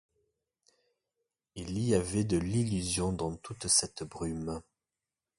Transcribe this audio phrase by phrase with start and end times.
[1.53, 4.59] Il y avait de l’illusion dans toute cette brume.